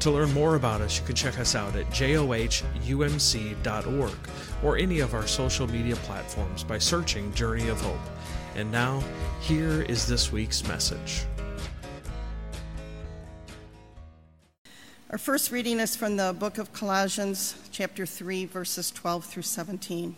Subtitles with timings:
[0.00, 2.28] To learn more about us, you can check us out at johumc.org
[4.62, 7.98] or any of our social media platforms by searching Journey of Hope.
[8.54, 9.02] And now,
[9.40, 11.24] here is this week's message.
[15.10, 20.16] Our first reading is from the book of Colossians, chapter 3, verses 12 through 17.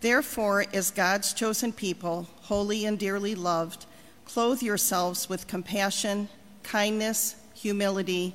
[0.00, 3.86] Therefore, as God's chosen people, holy and dearly loved,
[4.24, 6.28] clothe yourselves with compassion,
[6.62, 8.34] kindness, humility,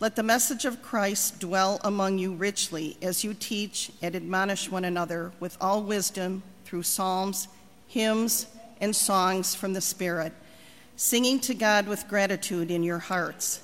[0.00, 4.84] Let the message of Christ dwell among you richly as you teach and admonish one
[4.84, 7.46] another with all wisdom through psalms,
[7.86, 8.48] hymns,
[8.80, 10.32] and songs from the Spirit,
[10.96, 13.62] singing to God with gratitude in your hearts.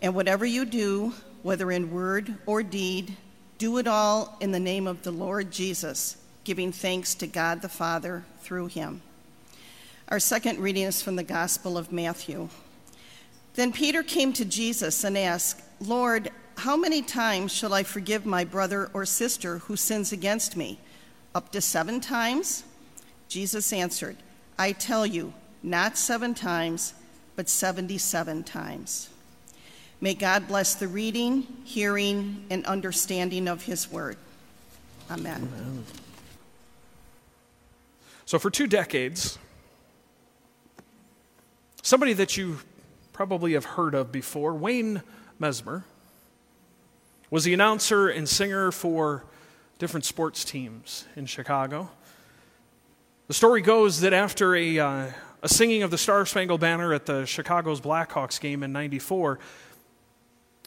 [0.00, 3.14] And whatever you do, whether in word or deed,
[3.58, 7.68] do it all in the name of the Lord Jesus, giving thanks to God the
[7.68, 9.02] Father through him.
[10.08, 12.48] Our second reading is from the Gospel of Matthew.
[13.54, 18.44] Then Peter came to Jesus and asked, Lord, how many times shall I forgive my
[18.44, 20.78] brother or sister who sins against me?
[21.34, 22.64] Up to seven times?
[23.28, 24.16] Jesus answered,
[24.58, 26.94] I tell you, not seven times,
[27.34, 29.10] but 77 times.
[30.00, 34.16] May God bless the reading, hearing, and understanding of his word.
[35.10, 35.48] Amen.
[35.52, 35.84] Amen.
[38.24, 39.38] So, for two decades,
[41.82, 42.58] somebody that you
[43.12, 45.02] probably have heard of before, Wayne
[45.40, 45.84] Messmer,
[47.30, 49.24] was the announcer and singer for
[49.78, 51.90] different sports teams in Chicago.
[53.26, 55.06] The story goes that after a, uh,
[55.42, 59.38] a singing of the Star Spangled Banner at the Chicago's Blackhawks game in 94,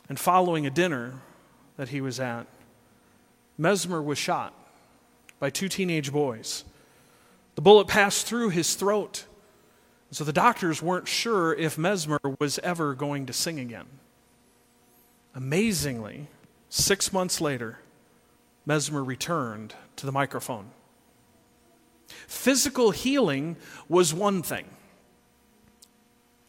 [0.10, 1.14] and following a dinner
[1.78, 2.46] that he was at,
[3.60, 4.54] Messmer was shot
[5.40, 6.66] by two teenage boys.
[7.56, 9.26] The bullet passed through his throat
[10.12, 13.86] so the doctors weren't sure if Messmer was ever going to sing again.
[15.40, 16.28] Amazingly,
[16.68, 17.80] six months later,
[18.68, 20.72] Messmer returned to the microphone.
[22.28, 23.56] Physical healing
[23.88, 24.66] was one thing,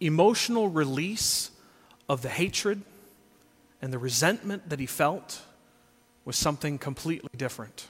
[0.01, 1.53] emotional release
[2.09, 2.83] of the hatred
[3.81, 5.41] and the resentment that he felt
[6.25, 7.87] was something completely different.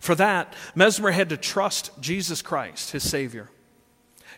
[0.00, 3.50] For that, Messmer had to trust Jesus Christ, his Savior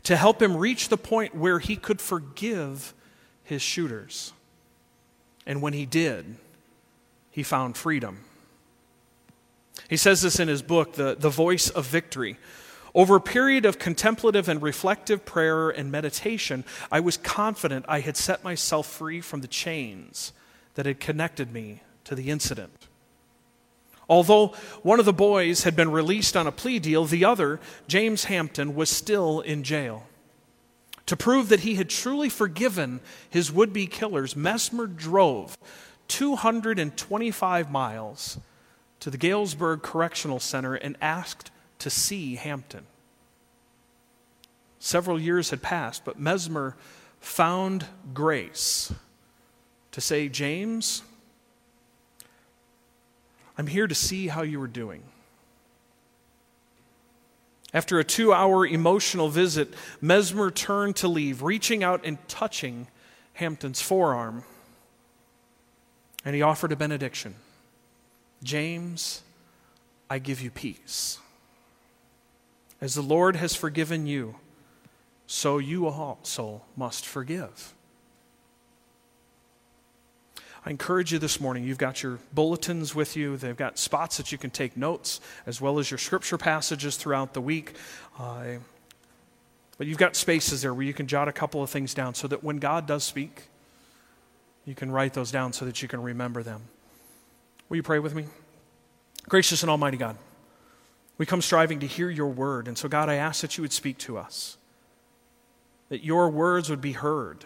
[0.03, 2.95] to help him reach the point where he could forgive
[3.45, 4.33] his shooters.
[5.47, 6.37] And when he did,
[7.31, 8.21] he found freedom.
[9.89, 12.37] He says this in his book, The, the Voice of Victory.
[12.95, 18.17] Over a period of contemplative and reflective prayer and meditation, I was confident I had
[18.17, 20.33] set myself free from the chains
[20.75, 22.89] that had connected me to the incident.
[24.09, 28.25] Although one of the boys had been released on a plea deal, the other, James
[28.25, 30.07] Hampton, was still in jail.
[31.07, 33.01] To prove that he had truly forgiven
[33.31, 35.57] his would be killers, Messmer drove
[36.09, 38.39] 225 miles
[39.01, 42.87] to the Galesburg Correctional Center and asked to see Hampton.
[44.79, 46.75] Several years had passed, but Messmer
[47.21, 48.93] found grace
[49.93, 51.03] to say, James,
[53.57, 55.03] I'm here to see how you are doing.
[57.77, 62.87] After a two hour emotional visit, Messmer turned to leave, reaching out and touching
[63.35, 64.45] Hampton's forearm.
[66.25, 67.35] And he offered a benediction
[68.43, 69.23] James,
[70.09, 71.19] I give you peace.
[72.81, 74.37] As the Lord has forgiven you,
[75.27, 77.75] so you also must forgive.
[80.67, 83.37] I encourage you this morning, you've got your bulletins with you.
[83.37, 87.35] They've got spots that you can take notes, as well as your scripture passages throughout
[87.35, 87.77] the week.
[88.19, 88.55] Uh,
[89.79, 92.27] but you've got spaces there where you can jot a couple of things down so
[92.27, 93.45] that when God does speak,
[94.65, 96.63] you can write those down so that you can remember them.
[97.69, 98.25] Will you pray with me?
[99.29, 100.17] Gracious and Almighty God,
[101.17, 102.67] We come striving to hear your word.
[102.67, 104.59] And so, God, I ask that you would speak to us,
[105.91, 107.45] that your words would be heard.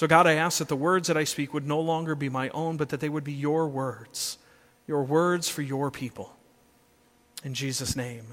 [0.00, 2.48] So, God, I ask that the words that I speak would no longer be my
[2.54, 4.38] own, but that they would be your words,
[4.86, 6.34] your words for your people.
[7.44, 8.24] In Jesus' name,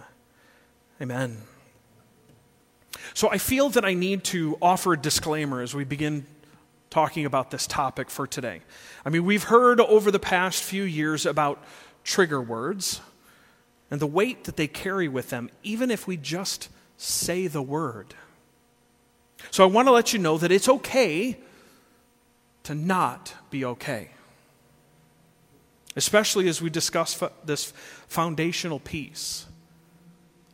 [1.01, 1.39] amen.
[3.13, 6.25] So, I feel that I need to offer a disclaimer as we begin
[6.89, 8.61] talking about this topic for today.
[9.03, 11.61] I mean, we've heard over the past few years about
[12.05, 13.01] trigger words
[13.91, 18.13] and the weight that they carry with them, even if we just say the word.
[19.51, 21.39] So I want to let you know that it's okay
[22.67, 24.09] to not be okay,
[25.95, 27.71] especially as we discuss this
[28.09, 29.45] foundational piece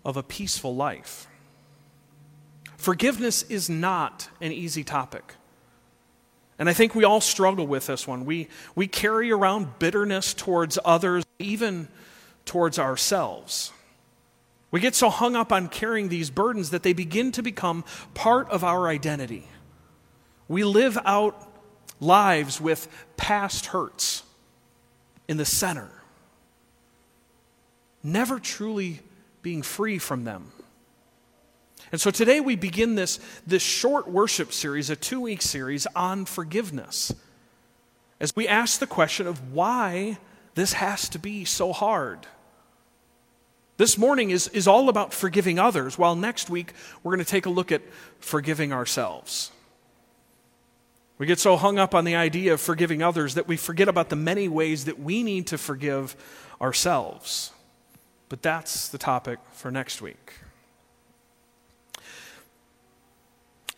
[0.05, 1.25] of a peaceful life.
[2.77, 5.33] Forgiveness is not an easy topic.
[6.59, 8.25] And I think we all struggle with this one.
[8.25, 11.87] We, we carry around bitterness towards others, even
[12.45, 13.71] towards ourselves.
[14.69, 17.83] We get so hung up on carrying these burdens that they begin to become
[18.13, 19.47] part of our identity.
[20.47, 21.49] We live out
[21.99, 22.87] lives with
[23.17, 24.23] past hurts
[25.27, 25.89] in the center,
[28.03, 28.99] never truly
[29.41, 30.51] being free from them.
[31.91, 36.25] And so today we begin this, this short worship series, a two week series on
[36.25, 37.13] forgiveness,
[38.19, 40.17] as we ask the question of why
[40.55, 42.25] this has to be so hard.
[43.77, 47.45] This morning is, is all about forgiving others, while next week we're going to take
[47.45, 47.81] a look at
[48.19, 49.51] forgiving ourselves.
[51.23, 54.09] We get so hung up on the idea of forgiving others that we forget about
[54.09, 56.17] the many ways that we need to forgive
[56.59, 57.51] ourselves.
[58.27, 60.33] But that's the topic for next week.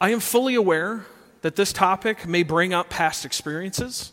[0.01, 1.05] I am fully aware
[1.43, 4.11] that this topic may bring up past experiences,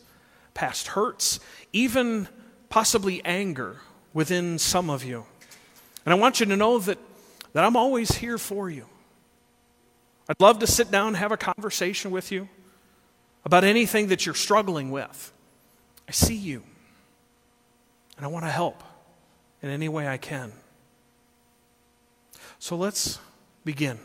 [0.52, 1.40] past hurts,
[1.72, 2.28] even
[2.68, 3.78] possibly anger
[4.12, 5.24] within some of you.
[6.04, 6.98] And I want you to know that,
[7.54, 8.84] that I'm always here for you.
[10.28, 12.50] I'd love to sit down and have a conversation with you
[13.44, 15.32] about anything that you're struggling with.
[16.08, 16.62] I see you,
[18.16, 18.82] and I want to help
[19.62, 20.52] in any way I can.
[22.58, 23.18] So let's
[23.64, 23.98] begin.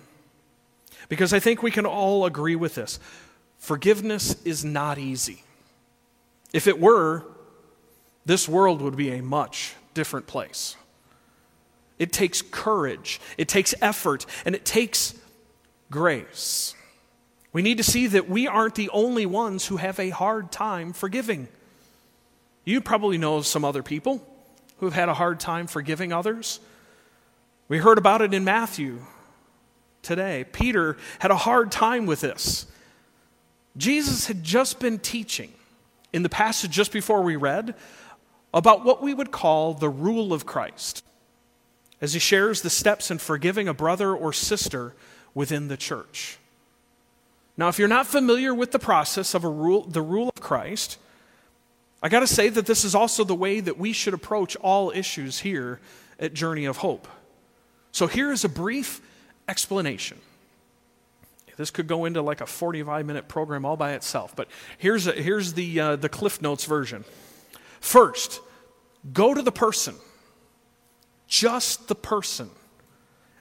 [1.09, 2.99] Because I think we can all agree with this.
[3.57, 5.43] Forgiveness is not easy.
[6.53, 7.25] If it were,
[8.25, 10.75] this world would be a much different place.
[11.97, 15.15] It takes courage, it takes effort, and it takes
[15.89, 16.75] grace.
[17.57, 20.93] We need to see that we aren't the only ones who have a hard time
[20.93, 21.47] forgiving.
[22.65, 24.21] You probably know some other people
[24.77, 26.59] who have had a hard time forgiving others.
[27.67, 28.99] We heard about it in Matthew
[30.03, 30.45] today.
[30.51, 32.67] Peter had a hard time with this.
[33.75, 35.51] Jesus had just been teaching
[36.13, 37.73] in the passage just before we read
[38.53, 41.03] about what we would call the rule of Christ
[42.01, 44.93] as he shares the steps in forgiving a brother or sister
[45.33, 46.37] within the church.
[47.57, 50.97] Now, if you're not familiar with the process of a rule, the rule of Christ,
[52.03, 54.91] I got to say that this is also the way that we should approach all
[54.91, 55.79] issues here
[56.19, 57.07] at Journey of Hope.
[57.91, 59.01] So here is a brief
[59.47, 60.19] explanation.
[61.57, 65.11] This could go into like a 45 minute program all by itself, but here's, a,
[65.13, 67.03] here's the, uh, the Cliff Notes version.
[67.81, 68.41] First,
[69.11, 69.95] go to the person,
[71.27, 72.51] just the person,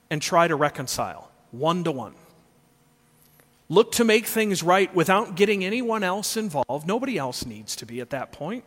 [0.08, 2.14] and try to reconcile one to one.
[3.68, 6.86] Look to make things right without getting anyone else involved.
[6.86, 8.64] Nobody else needs to be at that point.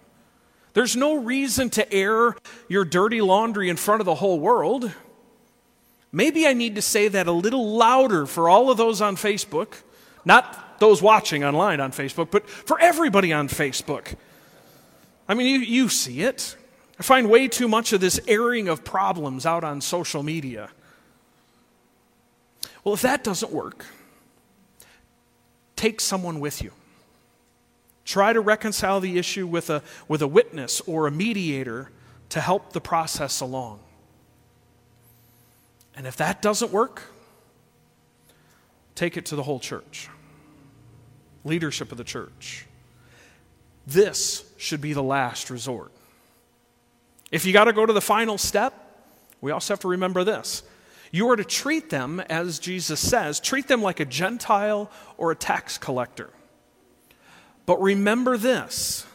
[0.73, 2.35] There's no reason to air
[2.67, 4.91] your dirty laundry in front of the whole world.
[6.11, 9.73] Maybe I need to say that a little louder for all of those on Facebook,
[10.25, 14.15] not those watching online on Facebook, but for everybody on Facebook.
[15.27, 16.55] I mean, you, you see it.
[16.99, 20.69] I find way too much of this airing of problems out on social media.
[22.83, 23.85] Well, if that doesn't work,
[25.79, 26.73] take someone with you.
[28.03, 31.89] Try to reconcile the issue with a, with a witness or a mediator
[32.29, 33.79] to help the process along.
[35.95, 37.03] And if that doesn't work,
[38.93, 40.09] take it to the whole church,
[41.45, 42.65] leadership of the church.
[43.87, 45.91] This should be the last resort.
[47.31, 48.73] If you got to go to the final step,
[49.39, 50.61] we also have to remember this.
[51.11, 55.35] You are to treat them, as Jesus says, treat them like a Gentile or a
[55.35, 56.29] tax collector.
[57.65, 59.05] But remember this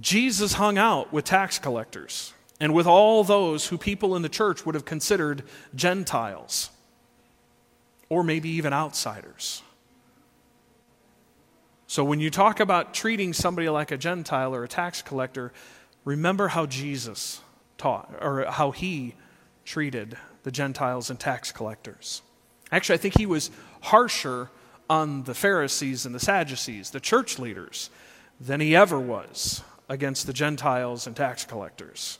[0.00, 4.64] Jesus hung out with tax collectors and with all those who people in the church
[4.64, 5.42] would have considered
[5.74, 6.70] Gentiles
[8.08, 9.62] or maybe even outsiders.
[11.86, 15.52] So when you talk about treating somebody like a Gentile or a tax collector,
[16.04, 17.40] remember how Jesus
[17.78, 19.14] taught, or how he
[19.64, 22.22] treated the Gentiles and tax collectors.
[22.70, 24.50] Actually, I think he was harsher
[24.88, 27.90] on the Pharisees and the Sadducees, the church leaders,
[28.40, 32.18] than he ever was against the Gentiles and tax collectors.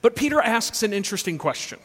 [0.00, 1.78] But Peter asks an interesting question.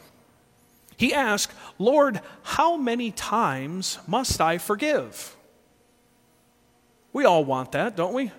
[0.96, 5.36] He asks, Lord, how many times must I forgive?
[7.12, 8.30] We all want that, don't we?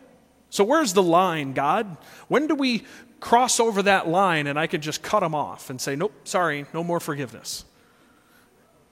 [0.53, 1.97] So, where's the line, God?
[2.27, 2.83] When do we
[3.19, 6.67] cross over that line and I can just cut them off and say, nope, sorry,
[6.75, 7.65] no more forgiveness?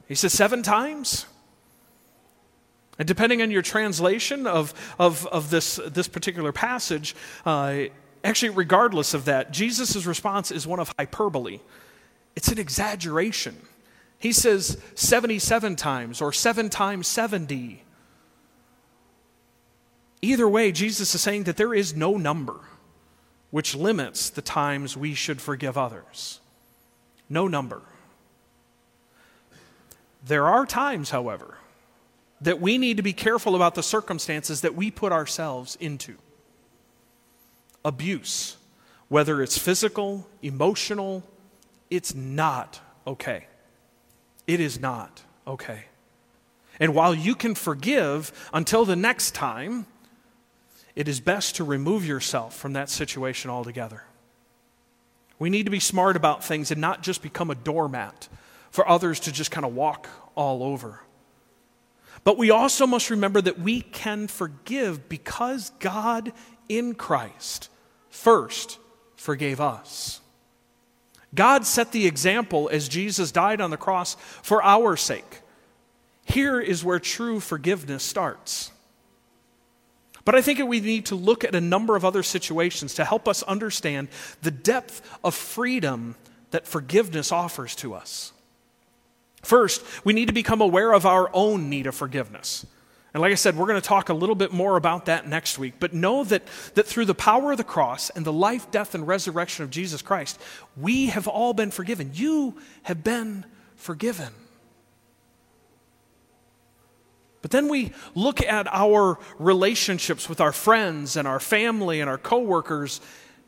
[0.08, 1.28] He says, seven times?
[2.98, 7.16] And depending on your translation of, of, of this, this particular passage,
[7.46, 7.82] uh,
[8.24, 11.60] actually, regardless of that, Jesus' response is one of hyperbole.
[12.36, 13.56] It's an exaggeration.
[14.18, 17.84] He says 77 times or 7 times 70.
[20.22, 22.60] Either way, Jesus is saying that there is no number
[23.50, 26.40] which limits the times we should forgive others.
[27.30, 27.82] No number.
[30.26, 31.58] There are times, however,
[32.40, 36.16] that we need to be careful about the circumstances that we put ourselves into.
[37.84, 38.58] Abuse,
[39.10, 41.24] whether it's physical, emotional,
[41.90, 43.48] it's not okay.
[44.48, 45.86] It is not okay.
[46.80, 49.86] And while you can forgive until the next time,
[50.96, 54.04] it is best to remove yourself from that situation altogether.
[55.40, 58.30] We need to be smart about things and not just become a doormat
[58.70, 61.02] for others to just kind of walk all over.
[62.24, 66.32] But we also must remember that we can forgive because God
[66.70, 67.70] in Christ
[68.10, 68.78] first
[69.16, 70.22] forgave us.
[71.34, 75.42] God set the example as Jesus died on the cross for our sake.
[76.26, 78.72] Here is where true forgiveness starts.
[80.24, 83.28] But I think we need to look at a number of other situations to help
[83.28, 84.10] us understand
[84.42, 86.16] the depth of freedom
[86.52, 88.34] that forgiveness offers to us.
[89.42, 92.66] First, we need to become aware of our own need of forgiveness.
[93.14, 95.60] And like I said, we're going to talk a little bit more about that next
[95.60, 95.74] week.
[95.80, 96.44] But know that,
[96.76, 100.02] that through the power of the cross and the life, death, and resurrection of Jesus
[100.02, 100.40] Christ,
[100.78, 102.12] we have all been forgiven.
[102.14, 104.30] You have been forgiven.
[107.42, 112.18] But then we look at our relationships with our friends and our family and our
[112.18, 113.02] coworkers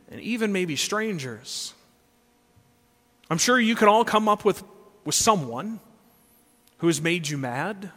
[0.09, 1.73] and even maybe strangers.
[3.29, 4.63] I'm sure you can all come up with,
[5.05, 5.79] with someone
[6.77, 7.91] who has made you mad,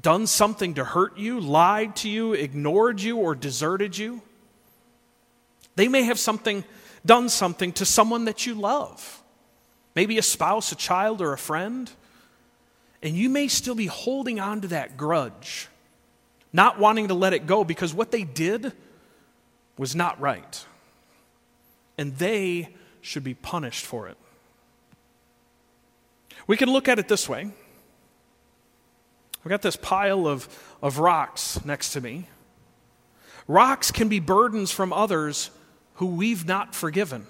[0.00, 4.20] done something to hurt you, lied to you, ignored you, or deserted you.
[5.76, 6.64] They may have something
[7.04, 9.22] done something to someone that you love.
[9.94, 11.90] Maybe a spouse, a child, or a friend.
[13.02, 15.68] And you may still be holding on to that grudge,
[16.52, 18.72] not wanting to let it go because what they did
[19.76, 20.64] was not right.
[21.98, 24.16] And they should be punished for it.
[26.46, 27.50] We can look at it this way.
[29.44, 30.48] I've got this pile of,
[30.80, 32.28] of rocks next to me.
[33.48, 35.50] Rocks can be burdens from others
[35.94, 37.26] who we've not forgiven.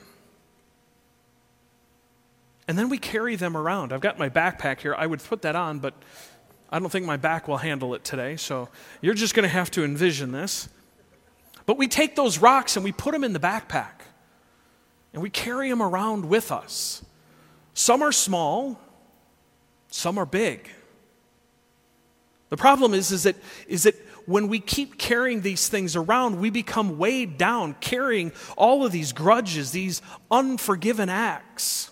[2.68, 3.92] And then we carry them around.
[3.92, 4.94] I've got my backpack here.
[4.94, 5.94] I would put that on, but
[6.70, 8.36] I don't think my back will handle it today.
[8.36, 8.68] So
[9.00, 10.68] you're just going to have to envision this.
[11.66, 14.02] But we take those rocks and we put them in the backpack.
[15.12, 17.04] And we carry them around with us.
[17.74, 18.80] Some are small,
[19.88, 20.68] some are big.
[22.48, 23.94] The problem is, is, that, is that
[24.26, 29.12] when we keep carrying these things around, we become weighed down, carrying all of these
[29.12, 31.91] grudges, these unforgiven acts.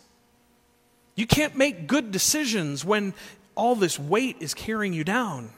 [1.14, 3.14] You can't make good decisions when
[3.54, 5.50] all this weight is carrying you down.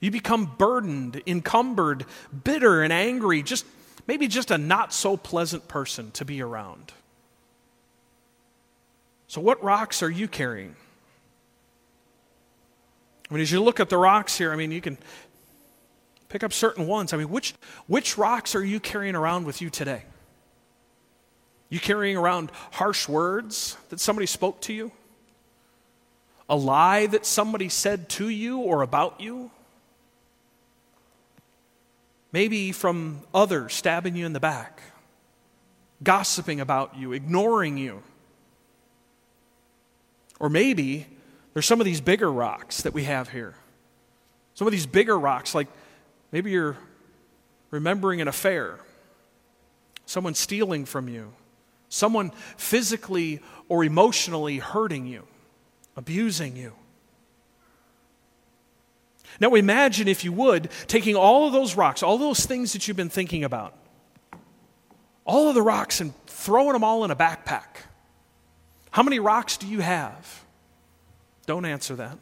[0.00, 2.04] You become burdened, encumbered,
[2.44, 3.64] bitter, and angry, just
[4.06, 6.92] maybe just a not so pleasant person to be around.
[9.28, 10.76] So, what rocks are you carrying?
[13.30, 14.98] I mean, as you look at the rocks here, I mean, you can
[16.28, 17.14] pick up certain ones.
[17.14, 17.54] I mean, which,
[17.86, 20.02] which rocks are you carrying around with you today?
[21.72, 24.92] You carrying around harsh words that somebody spoke to you?
[26.46, 29.50] A lie that somebody said to you or about you?
[32.30, 34.82] Maybe from others stabbing you in the back,
[36.02, 38.02] gossiping about you, ignoring you.
[40.38, 41.06] Or maybe
[41.54, 43.54] there's some of these bigger rocks that we have here.
[44.52, 45.68] Some of these bigger rocks, like
[46.32, 46.76] maybe you're
[47.70, 48.78] remembering an affair,
[50.04, 51.32] someone stealing from you,
[51.92, 55.24] someone physically or emotionally hurting you,
[55.94, 56.72] abusing you.
[59.38, 62.96] Now imagine, if you would, taking all of those rocks, all those things that you've
[62.96, 63.74] been thinking about,
[65.26, 67.84] all of the rocks and throwing them all in a backpack.
[68.90, 70.44] How many rocks do you have?
[71.46, 72.16] Don't answer that.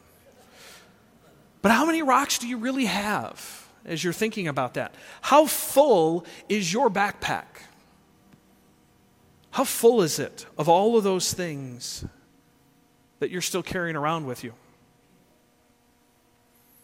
[1.62, 4.94] But how many rocks do you really have as you're thinking about that?
[5.20, 7.44] How full is your backpack?
[9.50, 12.04] How full is it of all of those things
[13.18, 14.54] that you're still carrying around with you?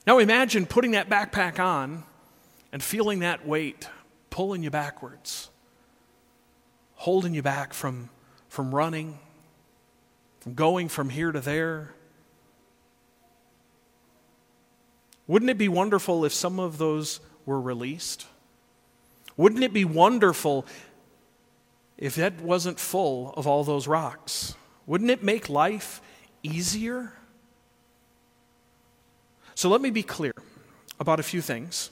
[0.06, 2.04] Now imagine putting that backpack on
[2.72, 3.88] and feeling that weight
[4.36, 5.48] pulling you backwards,
[6.96, 8.10] holding you back from,
[8.50, 9.18] from running,
[10.40, 11.94] from going from here to there.
[15.26, 18.26] Wouldn't it be wonderful if some of those were released?
[19.38, 20.66] Wouldn't it be wonderful
[21.98, 24.54] if that wasn't full of all those rocks?
[24.86, 26.00] Wouldn't it make life
[26.42, 27.12] easier?
[29.54, 30.34] So let me be clear
[31.00, 31.90] about a few things.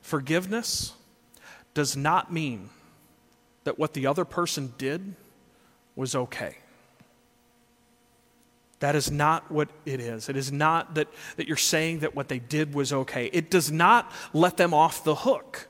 [0.00, 0.94] Forgiveness
[1.74, 2.70] does not mean
[3.64, 5.14] that what the other person did
[5.94, 6.56] was okay.
[8.80, 10.28] That is not what it is.
[10.28, 13.26] It is not that, that you're saying that what they did was okay.
[13.32, 15.68] It does not let them off the hook.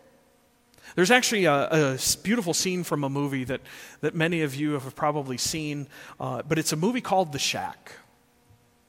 [0.97, 3.61] There's actually a, a beautiful scene from a movie that,
[4.01, 7.93] that many of you have probably seen, uh, but it's a movie called The Shack.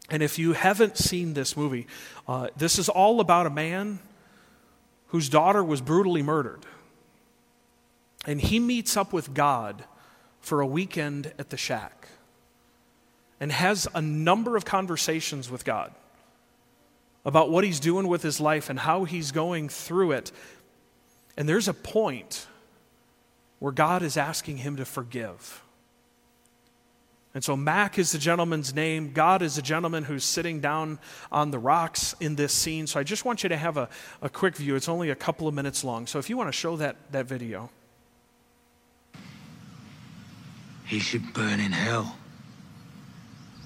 [0.10, 1.88] And if you haven't seen this movie,
[2.27, 4.00] uh, this is all about a man
[5.08, 6.65] whose daughter was brutally murdered.
[8.25, 9.86] And he meets up with God
[10.41, 12.08] for a weekend at the shack
[13.39, 15.93] and has a number of conversations with God
[17.25, 20.31] about what he's doing with his life and how he's going through it.
[21.38, 22.48] And there's a point
[23.60, 25.64] where God is asking him to forgive.
[27.34, 29.14] And so Mac is the gentleman's name.
[29.14, 31.00] God is the gentleman who's sitting down
[31.32, 32.88] on the rocks in this scene.
[32.88, 33.88] So I just want you to have a,
[34.22, 34.76] a quick view.
[34.76, 36.08] It's only a couple of minutes long.
[36.08, 37.70] So if you want to show that, that video.
[40.86, 42.17] He should burn in hell.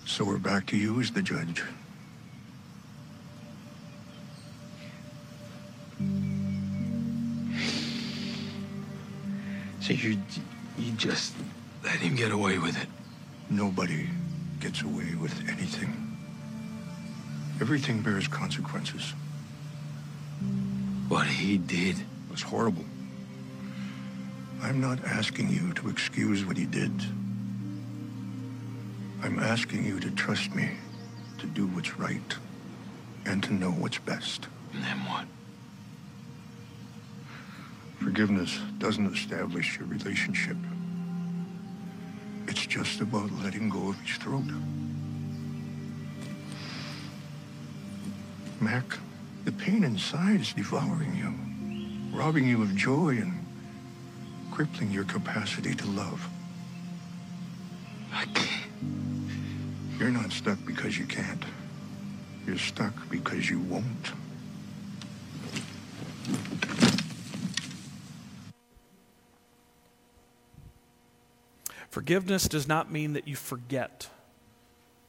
[0.05, 1.63] So we're back to you as the judge.
[9.85, 10.17] So you,
[10.79, 11.35] you just
[11.83, 12.87] let him get away with it.
[13.51, 14.09] Nobody
[14.59, 16.17] gets away with anything.
[17.61, 19.13] Everything bears consequences.
[21.07, 21.97] What he did.
[22.31, 22.83] Was horrible.
[24.63, 26.91] I'm not asking you to excuse what he did.
[29.21, 30.71] I'm asking you to trust me,
[31.37, 32.35] to do what's right,
[33.25, 34.47] and to know what's best.
[34.73, 35.27] And then what?
[38.05, 40.55] Forgiveness doesn't establish your relationship.
[42.47, 44.43] It's just about letting go of each throat.
[48.61, 48.83] Mac,
[49.45, 53.43] the pain inside is devouring you, robbing you of joy and
[54.51, 56.29] crippling your capacity to love.
[58.13, 58.69] I can't.
[59.97, 61.43] You're not stuck because you can't.
[62.45, 64.11] You're stuck because you won't.
[72.05, 74.09] Forgiveness does not mean that you forget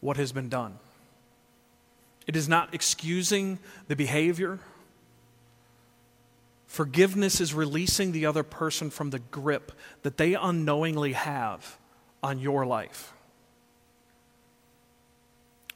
[0.01, 0.79] what has been done.
[2.27, 4.61] It is not excusing the behavior.
[6.67, 9.73] Forgiveness is releasing the other person from the grip
[10.05, 11.77] that they unknowingly have
[12.23, 13.13] on your life.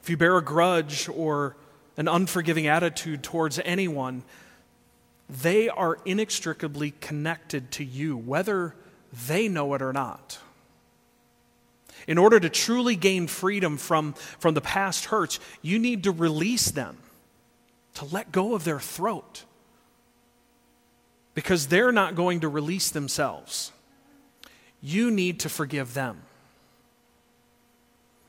[0.01, 1.55] If you bear a grudge or
[1.97, 4.23] an unforgiving attitude towards anyone,
[5.29, 8.73] they are inextricably connected to you, whether
[9.27, 10.39] they know it or not.
[12.11, 16.69] In order to truly gain freedom from, from the past hurts, you need to release
[16.69, 16.97] them,
[17.93, 19.45] to let go of their throat,
[21.35, 23.71] because they're not going to release themselves.
[24.81, 26.23] You need to forgive them.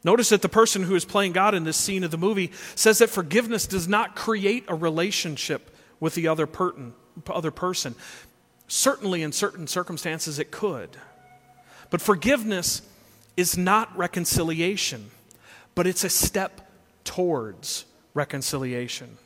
[0.04, 2.98] Notice that the person who is playing God in this scene of the movie says
[2.98, 6.72] that forgiveness does not create a relationship with the other, per-
[7.28, 7.96] other person.
[8.68, 10.90] Certainly, in certain circumstances, it could.
[11.90, 12.82] But forgiveness
[13.36, 15.10] is not reconciliation,
[15.74, 16.70] but it's a step
[17.04, 19.16] towards reconciliation.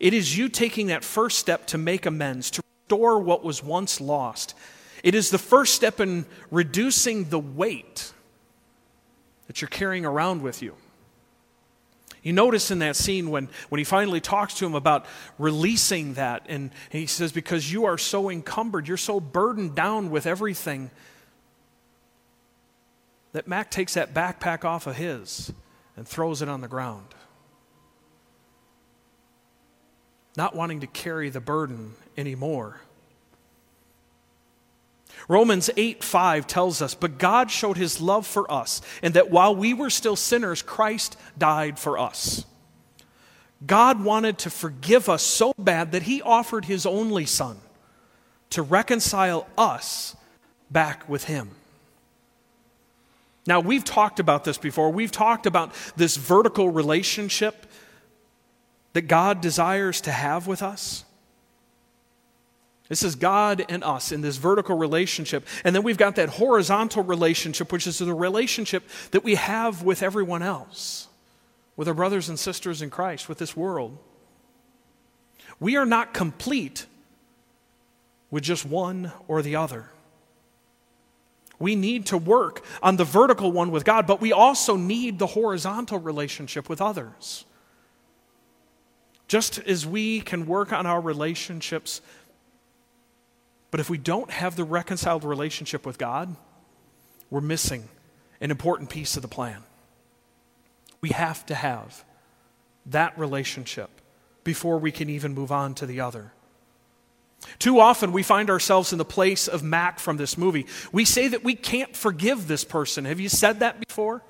[0.00, 4.00] It is you taking that first step to make amends, to restore what was once
[4.00, 4.54] lost.
[5.02, 8.12] It is the first step in reducing the weight
[9.46, 10.74] that you're carrying around with you.
[12.22, 15.06] You notice in that scene when, when he finally talks to him about
[15.38, 20.26] releasing that, and he says, Because you are so encumbered, you're so burdened down with
[20.26, 20.90] everything,
[23.32, 25.52] that Mac takes that backpack off of his
[25.96, 27.14] and throws it on the ground.
[30.36, 32.80] Not wanting to carry the burden anymore.
[35.26, 39.54] Romans 8 5 tells us, But God showed his love for us, and that while
[39.54, 42.44] we were still sinners, Christ died for us.
[43.66, 47.58] God wanted to forgive us so bad that he offered his only son
[48.50, 50.16] to reconcile us
[50.70, 51.50] back with him.
[53.48, 54.90] Now, we've talked about this before.
[54.90, 57.64] We've talked about this vertical relationship
[58.92, 61.06] that God desires to have with us.
[62.90, 65.46] This is God and us in this vertical relationship.
[65.64, 68.82] And then we've got that horizontal relationship, which is the relationship
[69.12, 71.08] that we have with everyone else,
[71.74, 73.96] with our brothers and sisters in Christ, with this world.
[75.58, 76.84] We are not complete
[78.30, 79.88] with just one or the other.
[81.58, 85.26] We need to work on the vertical one with God, but we also need the
[85.26, 87.44] horizontal relationship with others.
[89.26, 92.00] Just as we can work on our relationships,
[93.70, 96.34] but if we don't have the reconciled relationship with God,
[97.28, 97.88] we're missing
[98.40, 99.62] an important piece of the plan.
[101.00, 102.04] We have to have
[102.86, 103.90] that relationship
[104.44, 106.32] before we can even move on to the other.
[107.58, 110.66] Too often we find ourselves in the place of Mac from this movie.
[110.92, 113.04] We say that we can't forgive this person.
[113.04, 114.22] Have you said that before?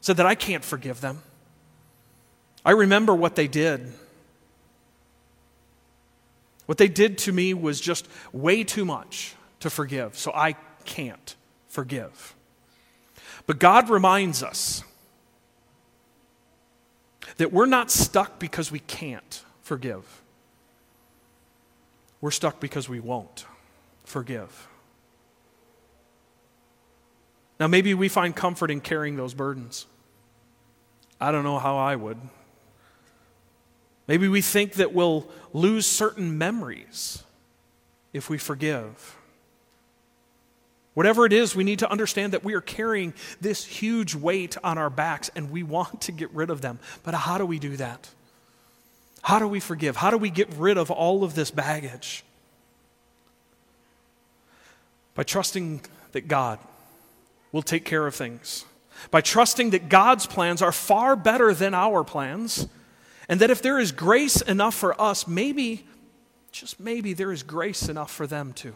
[0.00, 1.22] Said that I can't forgive them.
[2.64, 3.92] I remember what they did.
[6.66, 11.34] What they did to me was just way too much to forgive, so I can't
[11.68, 12.34] forgive.
[13.46, 14.84] But God reminds us
[17.36, 20.21] that we're not stuck because we can't forgive.
[22.22, 23.44] We're stuck because we won't
[24.04, 24.68] forgive.
[27.60, 29.86] Now, maybe we find comfort in carrying those burdens.
[31.20, 32.18] I don't know how I would.
[34.06, 37.22] Maybe we think that we'll lose certain memories
[38.12, 39.16] if we forgive.
[40.94, 44.78] Whatever it is, we need to understand that we are carrying this huge weight on
[44.78, 46.78] our backs and we want to get rid of them.
[47.02, 48.10] But how do we do that?
[49.22, 49.96] How do we forgive?
[49.96, 52.24] How do we get rid of all of this baggage?
[55.14, 56.58] By trusting that God
[57.52, 58.64] will take care of things.
[59.10, 62.66] By trusting that God's plans are far better than our plans.
[63.28, 65.86] And that if there is grace enough for us, maybe,
[66.50, 68.74] just maybe, there is grace enough for them too.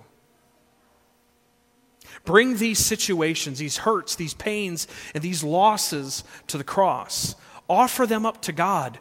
[2.25, 7.35] Bring these situations, these hurts, these pains, and these losses to the cross.
[7.69, 8.99] Offer them up to God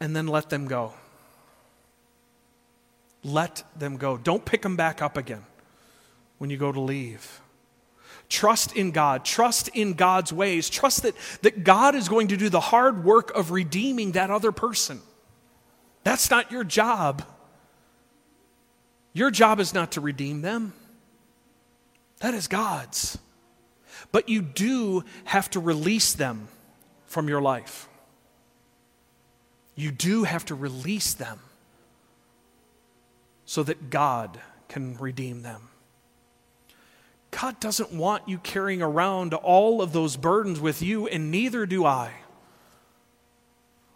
[0.00, 0.92] and then let them go.
[3.24, 4.16] Let them go.
[4.16, 5.44] Don't pick them back up again
[6.38, 7.40] when you go to leave.
[8.28, 9.24] Trust in God.
[9.24, 10.68] Trust in God's ways.
[10.68, 14.52] Trust that, that God is going to do the hard work of redeeming that other
[14.52, 15.00] person.
[16.04, 17.24] That's not your job.
[19.12, 20.72] Your job is not to redeem them,
[22.20, 23.18] that is God's.
[24.12, 26.48] But you do have to release them
[27.06, 27.87] from your life.
[29.78, 31.38] You do have to release them
[33.44, 35.68] so that God can redeem them.
[37.30, 41.84] God doesn't want you carrying around all of those burdens with you, and neither do
[41.86, 42.10] I.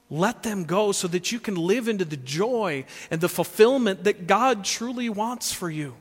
[0.09, 4.29] Let them go so that you can live into the joy and the fulfillment that
[4.29, 5.97] God truly wants for you.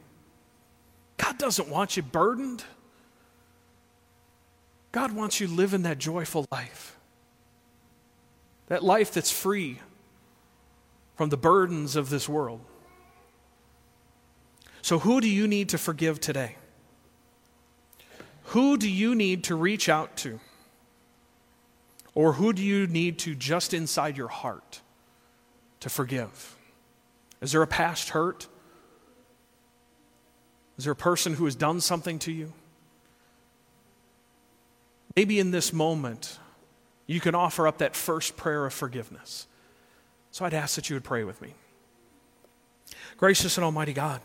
[1.18, 2.64] God doesn't want you burdened.
[4.92, 7.00] God wants you living that joyful life.
[8.72, 9.80] That life that's free
[11.18, 12.62] from the burdens of this world.
[14.82, 16.56] So, who do you need to forgive today?
[18.44, 20.40] Who do you need to reach out to?
[22.16, 24.80] Or who do you need to just inside your heart
[25.82, 26.56] to forgive?
[27.42, 28.48] Is there a past hurt?
[30.78, 32.54] Is there a person who has done something to you?
[35.18, 36.40] Maybe in this moment,
[37.12, 39.48] you can offer up that first prayer of forgiveness.
[40.32, 41.54] So I'd ask that you would pray with me.
[43.18, 44.22] Gracious and Almighty God,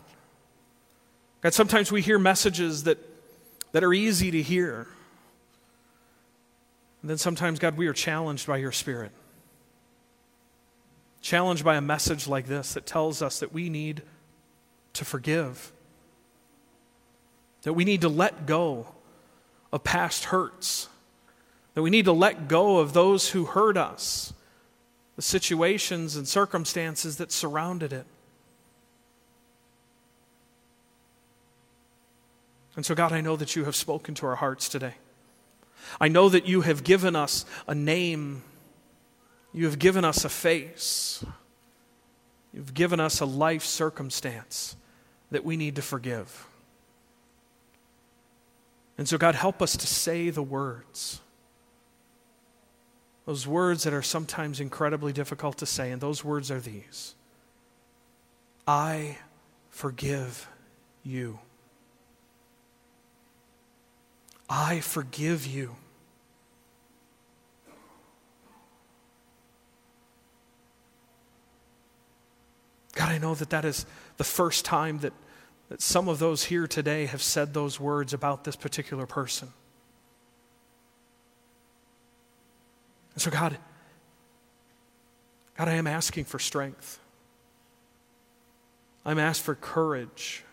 [1.41, 2.97] God, sometimes we hear messages that,
[3.71, 4.87] that are easy to hear.
[7.01, 9.11] And then sometimes, God, we are challenged by your Spirit.
[11.21, 14.01] Challenged by a message like this that tells us that we need
[14.93, 15.71] to forgive,
[17.63, 18.87] that we need to let go
[19.71, 20.89] of past hurts
[21.77, 24.33] that we need to let go of those who hurt us,
[25.15, 28.07] the situations and circumstances that surrounded it.
[32.75, 34.95] And so, God, I know that you have spoken to our hearts today.
[36.01, 38.41] I know that you have given us a name,
[39.53, 41.23] you have given us a face,
[42.51, 44.75] you've given us a life circumstance
[45.29, 46.47] that we need to forgive.
[48.97, 51.21] And so, God, help us to say the words.
[53.27, 57.13] Those words that are sometimes incredibly difficult to say, and those words are these
[58.65, 59.17] I
[59.69, 60.47] forgive
[61.03, 61.39] you.
[64.49, 65.75] I forgive you.
[72.95, 73.85] God, I know that that is
[74.15, 75.11] the first time that,
[75.67, 79.49] that some of those here today have said those words about this particular person.
[83.17, 83.57] And so, God,
[85.57, 86.99] God, I am asking for strength.
[89.03, 90.43] I'm asked for courage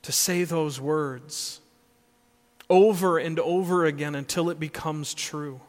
[0.00, 1.60] to say those words
[2.70, 5.60] over and over again until it becomes true.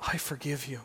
[0.00, 0.80] I forgive you.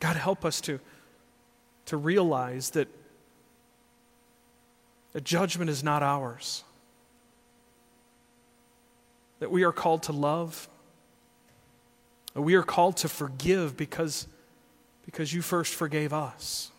[0.00, 0.80] God, help us to,
[1.84, 2.88] to realize that,
[5.12, 6.64] that judgment is not ours,
[9.40, 10.68] that we are called to love,
[12.34, 14.26] that we are called to forgive because,
[15.04, 16.70] because you first forgave us.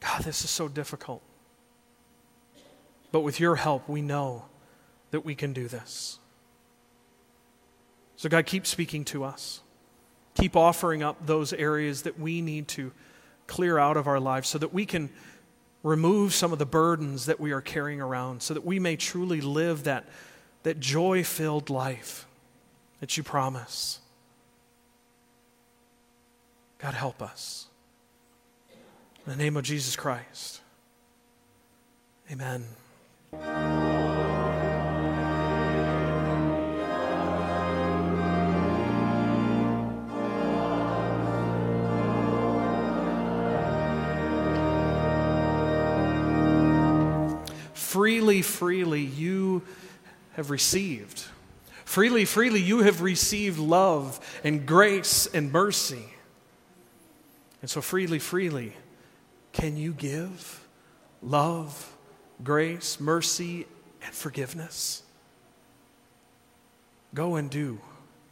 [0.00, 1.22] God, this is so difficult.
[3.12, 4.44] But with your help, we know
[5.10, 6.18] that we can do this.
[8.16, 9.60] So, God, keep speaking to us.
[10.36, 12.92] Keep offering up those areas that we need to
[13.46, 15.10] clear out of our lives so that we can
[15.82, 19.40] remove some of the burdens that we are carrying around, so that we may truly
[19.40, 20.04] live that,
[20.62, 22.26] that joy filled life
[23.00, 24.00] that you promise.
[26.78, 27.66] God, help us.
[29.24, 30.60] In the name of Jesus Christ.
[32.30, 32.64] Amen.
[47.96, 49.62] Freely, freely you
[50.34, 51.24] have received.
[51.86, 56.04] Freely, freely you have received love and grace and mercy.
[57.62, 58.74] And so, freely, freely,
[59.52, 60.68] can you give
[61.22, 61.96] love,
[62.44, 63.66] grace, mercy,
[64.04, 65.02] and forgiveness?
[67.14, 67.80] Go and do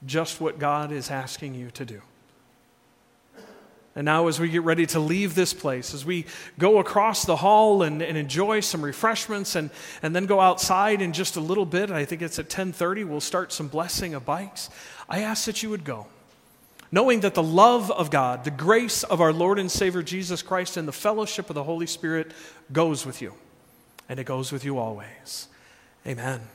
[0.04, 2.02] just what God is asking you to do.
[3.96, 6.26] And now, as we get ready to leave this place, as we
[6.58, 9.70] go across the hall and, and, enjoy some refreshments and,
[10.02, 13.20] and then go outside in just a little bit, I think it's at 1030, we'll
[13.20, 14.68] start some blessing of bikes.
[15.08, 16.08] I ask that you would go,
[16.90, 20.76] knowing that the love of God, the grace of our Lord and Savior Jesus Christ,
[20.76, 22.32] and the fellowship of the Holy Spirit
[22.72, 23.34] goes with you.
[24.08, 25.46] And it goes with you always.
[26.04, 26.48] Amen.